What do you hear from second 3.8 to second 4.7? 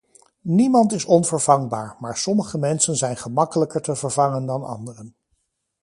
te vervangen dan